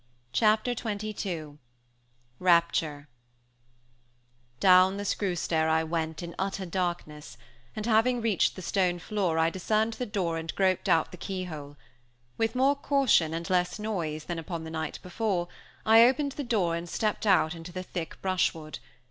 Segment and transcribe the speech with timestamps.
[0.33, 1.59] Chapter XXII
[2.39, 3.07] RAPTURE
[4.59, 7.37] Down the screw stair I went in utter darkness;
[7.75, 11.43] and having reached the stone floor I discerned the door and groped out the key
[11.43, 11.77] hole.
[12.35, 15.47] With more caution, and less noise than upon the night before,
[15.85, 18.79] I opened the door and stepped out into the thick brushwood.